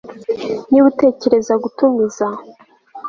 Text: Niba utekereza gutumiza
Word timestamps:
Niba 0.69 0.85
utekereza 0.91 1.53
gutumiza 1.63 2.25